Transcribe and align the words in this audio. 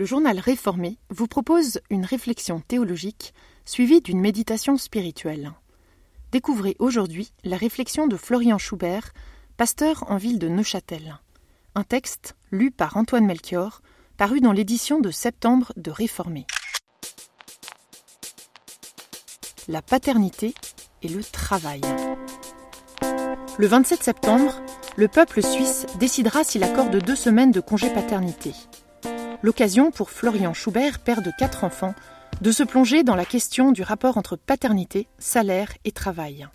le 0.00 0.06
journal 0.06 0.38
Réformé 0.38 0.96
vous 1.10 1.26
propose 1.26 1.78
une 1.90 2.06
réflexion 2.06 2.60
théologique 2.60 3.34
suivie 3.66 4.00
d'une 4.00 4.18
méditation 4.18 4.78
spirituelle. 4.78 5.52
Découvrez 6.32 6.74
aujourd'hui 6.78 7.34
la 7.44 7.58
réflexion 7.58 8.06
de 8.06 8.16
Florian 8.16 8.56
Schubert, 8.56 9.12
pasteur 9.58 10.10
en 10.10 10.16
ville 10.16 10.38
de 10.38 10.48
Neuchâtel. 10.48 11.20
Un 11.74 11.84
texte 11.84 12.34
lu 12.50 12.70
par 12.70 12.96
Antoine 12.96 13.26
Melchior, 13.26 13.82
paru 14.16 14.40
dans 14.40 14.52
l'édition 14.52 15.00
de 15.00 15.10
septembre 15.10 15.74
de 15.76 15.90
Réformé. 15.90 16.46
La 19.68 19.82
paternité 19.82 20.54
et 21.02 21.08
le 21.08 21.22
travail. 21.22 21.82
Le 23.58 23.66
27 23.66 24.02
septembre, 24.02 24.62
le 24.96 25.08
peuple 25.08 25.42
suisse 25.42 25.84
décidera 25.98 26.42
s'il 26.42 26.64
accorde 26.64 26.96
deux 27.04 27.16
semaines 27.16 27.52
de 27.52 27.60
congé 27.60 27.92
paternité. 27.92 28.54
L'occasion 29.42 29.90
pour 29.90 30.10
Florian 30.10 30.52
Schubert, 30.52 30.98
père 30.98 31.22
de 31.22 31.30
quatre 31.38 31.64
enfants, 31.64 31.94
de 32.42 32.52
se 32.52 32.62
plonger 32.62 33.02
dans 33.02 33.16
la 33.16 33.24
question 33.24 33.72
du 33.72 33.82
rapport 33.82 34.18
entre 34.18 34.36
paternité, 34.36 35.08
salaire 35.18 35.72
et 35.84 35.92
travail. 35.92 36.46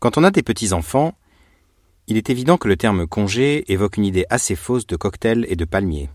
Quand 0.00 0.18
on 0.18 0.24
a 0.24 0.30
des 0.30 0.42
petits-enfants, 0.42 1.14
il 2.08 2.16
est 2.16 2.30
évident 2.30 2.56
que 2.56 2.68
le 2.68 2.76
terme 2.76 3.06
congé 3.06 3.70
évoque 3.72 3.96
une 3.96 4.04
idée 4.04 4.26
assez 4.30 4.56
fausse 4.56 4.86
de 4.86 4.96
cocktail 4.96 5.46
et 5.48 5.56
de 5.56 5.64
palmier. 5.64 6.10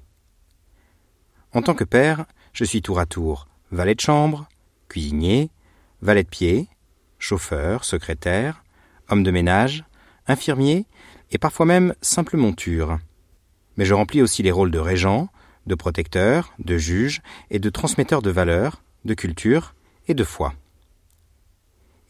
En 1.53 1.61
tant 1.61 1.75
que 1.75 1.83
père, 1.83 2.25
je 2.51 2.63
suis 2.63 2.81
tour 2.81 2.99
à 2.99 3.05
tour 3.05 3.47
valet 3.71 3.95
de 3.95 4.01
chambre, 4.01 4.47
cuisinier, 4.87 5.49
valet 6.01 6.23
de 6.23 6.29
pied, 6.29 6.67
chauffeur, 7.19 7.85
secrétaire, 7.85 8.63
homme 9.09 9.23
de 9.23 9.31
ménage, 9.31 9.83
infirmier 10.27 10.85
et 11.31 11.37
parfois 11.37 11.65
même 11.65 11.95
simple 12.01 12.37
monture. 12.37 12.99
Mais 13.77 13.85
je 13.85 13.93
remplis 13.93 14.21
aussi 14.21 14.43
les 14.43 14.51
rôles 14.51 14.71
de 14.71 14.79
régent, 14.79 15.29
de 15.65 15.75
protecteur, 15.75 16.53
de 16.59 16.77
juge 16.77 17.21
et 17.49 17.59
de 17.59 17.69
transmetteur 17.69 18.21
de 18.21 18.31
valeurs, 18.31 18.83
de 19.05 19.13
culture 19.13 19.75
et 20.07 20.13
de 20.13 20.23
foi. 20.23 20.53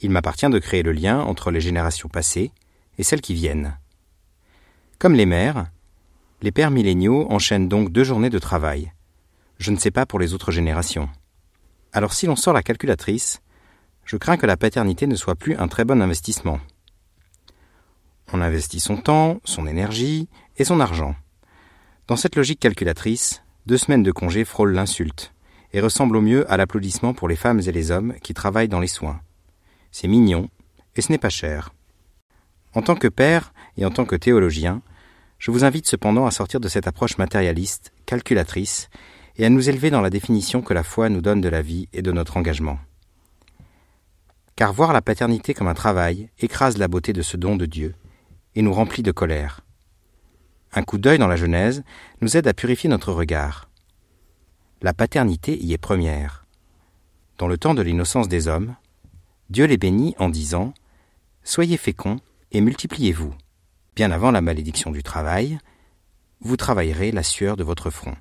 Il 0.01 0.09
m'appartient 0.09 0.49
de 0.49 0.59
créer 0.59 0.83
le 0.83 0.91
lien 0.91 1.19
entre 1.19 1.51
les 1.51 1.61
générations 1.61 2.09
passées 2.09 2.51
et 2.97 3.03
celles 3.03 3.21
qui 3.21 3.33
viennent. 3.33 3.77
Comme 4.99 5.13
les 5.13 5.25
mères, 5.25 5.67
les 6.41 6.51
pères 6.51 6.71
milléniaux 6.71 7.27
enchaînent 7.29 7.69
donc 7.69 7.91
deux 7.91 8.03
journées 8.03 8.29
de 8.29 8.39
travail. 8.39 8.91
Je 9.59 9.71
ne 9.71 9.77
sais 9.77 9.91
pas 9.91 10.05
pour 10.05 10.19
les 10.19 10.33
autres 10.33 10.51
générations. 10.51 11.09
Alors 11.93 12.13
si 12.13 12.25
l'on 12.25 12.35
sort 12.35 12.53
la 12.53 12.63
calculatrice, 12.63 13.41
je 14.03 14.17
crains 14.17 14.37
que 14.37 14.45
la 14.45 14.57
paternité 14.57 15.07
ne 15.07 15.15
soit 15.15 15.35
plus 15.35 15.55
un 15.55 15.67
très 15.67 15.85
bon 15.85 16.01
investissement. 16.01 16.59
On 18.33 18.41
investit 18.41 18.79
son 18.79 18.97
temps, 18.97 19.39
son 19.45 19.67
énergie 19.67 20.27
et 20.57 20.63
son 20.63 20.79
argent. 20.79 21.15
Dans 22.07 22.15
cette 22.15 22.35
logique 22.35 22.59
calculatrice, 22.59 23.42
deux 23.65 23.77
semaines 23.77 24.03
de 24.03 24.11
congé 24.11 24.45
frôlent 24.45 24.73
l'insulte 24.73 25.33
et 25.71 25.79
ressemblent 25.79 26.17
au 26.17 26.21
mieux 26.21 26.51
à 26.51 26.57
l'applaudissement 26.57 27.13
pour 27.13 27.27
les 27.27 27.35
femmes 27.35 27.61
et 27.65 27.71
les 27.71 27.91
hommes 27.91 28.13
qui 28.21 28.33
travaillent 28.33 28.67
dans 28.67 28.79
les 28.79 28.87
soins. 28.87 29.21
C'est 29.91 30.07
mignon 30.07 30.49
et 30.95 31.01
ce 31.01 31.11
n'est 31.11 31.17
pas 31.17 31.29
cher. 31.29 31.73
En 32.73 32.81
tant 32.81 32.95
que 32.95 33.07
père 33.07 33.53
et 33.77 33.85
en 33.85 33.91
tant 33.91 34.05
que 34.05 34.15
théologien, 34.15 34.81
je 35.39 35.51
vous 35.51 35.63
invite 35.63 35.87
cependant 35.87 36.25
à 36.25 36.31
sortir 36.31 36.59
de 36.59 36.67
cette 36.67 36.87
approche 36.87 37.17
matérialiste, 37.17 37.91
calculatrice, 38.05 38.89
et 39.35 39.45
à 39.45 39.49
nous 39.49 39.67
élever 39.67 39.89
dans 39.89 40.01
la 40.01 40.09
définition 40.09 40.61
que 40.61 40.73
la 40.73 40.83
foi 40.83 41.09
nous 41.09 41.21
donne 41.21 41.41
de 41.41 41.49
la 41.49 41.61
vie 41.61 41.89
et 41.91 42.01
de 42.01 42.11
notre 42.11 42.37
engagement. 42.37 42.77
Car 44.55 44.71
voir 44.71 44.93
la 44.93 45.01
paternité 45.01 45.53
comme 45.55 45.67
un 45.67 45.73
travail 45.73 46.29
écrase 46.39 46.77
la 46.77 46.87
beauté 46.87 47.13
de 47.13 47.23
ce 47.23 47.37
don 47.37 47.55
de 47.55 47.65
Dieu 47.65 47.95
et 48.55 48.61
nous 48.61 48.73
remplit 48.73 49.01
de 49.01 49.11
colère. 49.11 49.61
Un 50.75 50.83
coup 50.83 50.97
d'œil 50.97 51.19
dans 51.19 51.27
la 51.27 51.35
Genèse 51.35 51.83
nous 52.21 52.35
aide 52.35 52.47
à 52.47 52.53
purifier 52.53 52.89
notre 52.89 53.13
regard. 53.13 53.69
La 54.81 54.93
paternité 54.93 55.57
y 55.63 55.73
est 55.73 55.77
première. 55.77 56.45
Dans 57.37 57.47
le 57.47 57.57
temps 57.57 57.73
de 57.73 57.81
l'innocence 57.81 58.27
des 58.27 58.47
hommes, 58.47 58.75
Dieu 59.49 59.65
les 59.65 59.77
bénit 59.77 60.15
en 60.17 60.29
disant 60.29 60.73
Soyez 61.43 61.77
féconds 61.77 62.19
et 62.51 62.61
multipliez-vous. 62.61 63.33
Bien 63.95 64.11
avant 64.11 64.31
la 64.31 64.41
malédiction 64.41 64.89
du 64.89 65.03
travail, 65.03 65.59
vous 66.41 66.57
travaillerez 66.57 67.11
la 67.11 67.23
sueur 67.23 67.55
de 67.55 67.63
votre 67.63 67.89
front. 67.89 68.15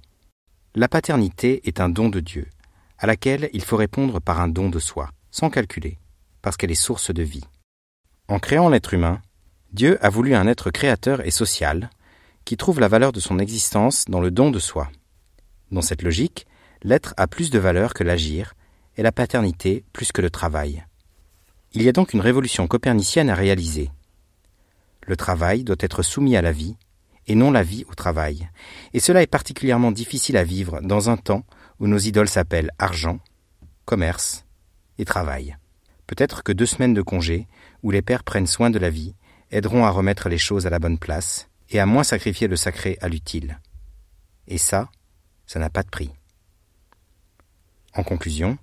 La 0.74 0.88
paternité 0.88 1.66
est 1.66 1.80
un 1.80 1.88
don 1.88 2.08
de 2.08 2.20
Dieu, 2.20 2.48
à 2.98 3.06
laquelle 3.06 3.48
il 3.52 3.64
faut 3.64 3.76
répondre 3.76 4.20
par 4.20 4.40
un 4.40 4.48
don 4.48 4.68
de 4.68 4.78
soi, 4.78 5.10
sans 5.30 5.50
calculer, 5.50 5.98
parce 6.42 6.56
qu'elle 6.56 6.70
est 6.70 6.74
source 6.74 7.12
de 7.12 7.22
vie. 7.22 7.44
En 8.28 8.38
créant 8.38 8.68
l'être 8.68 8.94
humain, 8.94 9.20
Dieu 9.72 9.98
a 10.04 10.10
voulu 10.10 10.34
un 10.34 10.46
être 10.46 10.70
créateur 10.70 11.26
et 11.26 11.30
social, 11.30 11.90
qui 12.44 12.56
trouve 12.56 12.80
la 12.80 12.88
valeur 12.88 13.12
de 13.12 13.20
son 13.20 13.38
existence 13.38 14.04
dans 14.06 14.20
le 14.20 14.30
don 14.30 14.50
de 14.50 14.58
soi. 14.58 14.90
Dans 15.70 15.82
cette 15.82 16.02
logique, 16.02 16.46
l'être 16.82 17.14
a 17.16 17.26
plus 17.26 17.50
de 17.50 17.58
valeur 17.58 17.94
que 17.94 18.04
l'agir, 18.04 18.54
et 18.96 19.02
la 19.02 19.12
paternité 19.12 19.84
plus 19.92 20.12
que 20.12 20.20
le 20.20 20.30
travail. 20.30 20.84
Il 21.72 21.82
y 21.82 21.88
a 21.88 21.92
donc 21.92 22.12
une 22.12 22.20
révolution 22.20 22.66
copernicienne 22.66 23.30
à 23.30 23.34
réaliser. 23.34 23.90
Le 25.06 25.16
travail 25.16 25.64
doit 25.64 25.76
être 25.80 26.02
soumis 26.02 26.36
à 26.36 26.42
la 26.42 26.52
vie, 26.52 26.76
et 27.26 27.34
non 27.34 27.50
la 27.50 27.62
vie 27.62 27.84
au 27.88 27.94
travail, 27.94 28.48
et 28.92 29.00
cela 29.00 29.22
est 29.22 29.28
particulièrement 29.28 29.92
difficile 29.92 30.36
à 30.36 30.44
vivre 30.44 30.80
dans 30.82 31.08
un 31.08 31.16
temps 31.16 31.44
où 31.78 31.86
nos 31.86 31.98
idoles 31.98 32.28
s'appellent 32.28 32.72
argent, 32.78 33.20
commerce 33.84 34.44
et 34.98 35.04
travail. 35.04 35.56
Peut-être 36.06 36.42
que 36.42 36.52
deux 36.52 36.66
semaines 36.66 36.94
de 36.94 37.02
congé, 37.02 37.46
où 37.82 37.90
les 37.90 38.02
pères 38.02 38.24
prennent 38.24 38.46
soin 38.46 38.70
de 38.70 38.78
la 38.78 38.90
vie, 38.90 39.14
aideront 39.50 39.84
à 39.84 39.90
remettre 39.90 40.28
les 40.28 40.38
choses 40.38 40.66
à 40.66 40.70
la 40.70 40.78
bonne 40.78 40.98
place 40.98 41.48
et 41.72 41.80
à 41.80 41.86
moins 41.86 42.04
sacrifier 42.04 42.48
le 42.48 42.56
sacré 42.56 42.98
à 43.00 43.08
l'utile. 43.08 43.58
Et 44.46 44.58
ça, 44.58 44.90
ça 45.46 45.58
n'a 45.58 45.70
pas 45.70 45.82
de 45.82 45.88
prix. 45.88 46.10
En 47.94 48.02
conclusion, 48.02 48.58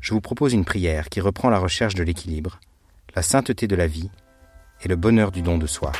je 0.00 0.14
vous 0.14 0.22
propose 0.22 0.54
une 0.54 0.64
prière 0.64 1.10
qui 1.10 1.20
reprend 1.20 1.50
la 1.50 1.58
recherche 1.58 1.94
de 1.94 2.02
l'équilibre, 2.02 2.58
la 3.14 3.22
sainteté 3.22 3.66
de 3.66 3.76
la 3.76 3.86
vie 3.86 4.10
et 4.82 4.88
le 4.88 4.96
bonheur 4.96 5.30
du 5.30 5.42
don 5.42 5.58
de 5.58 5.66
soi. 5.66 5.92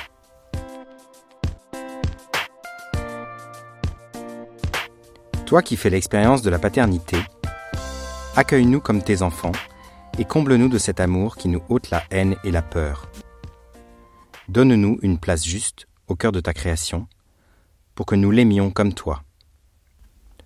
Toi 5.44 5.62
qui 5.62 5.76
fais 5.76 5.90
l'expérience 5.90 6.42
de 6.42 6.50
la 6.50 6.58
paternité, 6.58 7.18
accueille-nous 8.36 8.80
comme 8.80 9.02
tes 9.02 9.22
enfants 9.22 9.52
et 10.18 10.24
comble-nous 10.24 10.68
de 10.68 10.78
cet 10.78 11.00
amour 11.00 11.36
qui 11.36 11.48
nous 11.48 11.62
ôte 11.68 11.90
la 11.90 12.04
haine 12.10 12.36
et 12.44 12.50
la 12.50 12.62
peur. 12.62 13.10
Donne-nous 14.48 14.98
une 15.02 15.18
place 15.18 15.44
juste 15.44 15.86
au 16.10 16.16
cœur 16.16 16.32
de 16.32 16.40
ta 16.40 16.52
création, 16.52 17.06
pour 17.94 18.04
que 18.04 18.16
nous 18.16 18.32
l'aimions 18.32 18.72
comme 18.72 18.94
toi. 18.94 19.22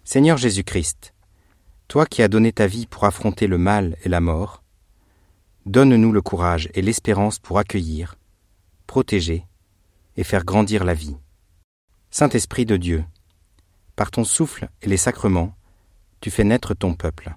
Seigneur 0.04 0.36
Jésus-Christ, 0.36 1.14
toi 1.88 2.04
qui 2.04 2.22
as 2.22 2.28
donné 2.28 2.52
ta 2.52 2.66
vie 2.66 2.86
pour 2.86 3.04
affronter 3.04 3.46
le 3.46 3.56
mal 3.56 3.96
et 4.04 4.10
la 4.10 4.20
mort, 4.20 4.62
donne-nous 5.64 6.12
le 6.12 6.20
courage 6.20 6.68
et 6.74 6.82
l'espérance 6.82 7.38
pour 7.38 7.58
accueillir, 7.58 8.16
protéger 8.86 9.46
et 10.18 10.24
faire 10.24 10.44
grandir 10.44 10.84
la 10.84 10.92
vie. 10.92 11.16
Saint-Esprit 12.10 12.66
de 12.66 12.76
Dieu, 12.76 13.04
par 13.96 14.10
ton 14.10 14.24
souffle 14.24 14.68
et 14.82 14.88
les 14.88 14.98
sacrements, 14.98 15.56
tu 16.20 16.30
fais 16.30 16.44
naître 16.44 16.74
ton 16.74 16.92
peuple. 16.94 17.34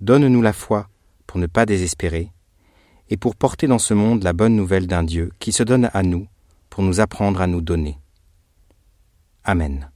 Donne-nous 0.00 0.42
la 0.42 0.52
foi 0.52 0.88
pour 1.28 1.38
ne 1.38 1.46
pas 1.46 1.64
désespérer 1.64 2.32
et 3.08 3.16
pour 3.16 3.36
porter 3.36 3.68
dans 3.68 3.78
ce 3.78 3.94
monde 3.94 4.24
la 4.24 4.32
bonne 4.32 4.56
nouvelle 4.56 4.88
d'un 4.88 5.04
Dieu 5.04 5.30
qui 5.38 5.52
se 5.52 5.62
donne 5.62 5.88
à 5.92 6.02
nous 6.02 6.26
pour 6.72 6.82
nous 6.82 7.00
apprendre 7.00 7.42
à 7.42 7.46
nous 7.46 7.60
donner. 7.60 7.98
Amen. 9.44 9.90